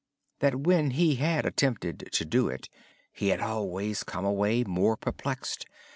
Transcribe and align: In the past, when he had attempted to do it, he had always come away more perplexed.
In 0.39 0.47
the 0.47 0.51
past, 0.53 0.63
when 0.65 0.89
he 0.89 1.15
had 1.17 1.45
attempted 1.45 2.09
to 2.13 2.25
do 2.25 2.47
it, 2.47 2.69
he 3.11 3.27
had 3.27 3.39
always 3.39 4.01
come 4.01 4.25
away 4.25 4.63
more 4.63 4.97
perplexed. 4.97 5.67